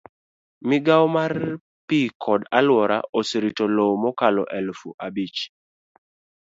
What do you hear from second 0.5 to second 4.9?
Migawo mar pi kod alwora oserito lowo mokalo aluf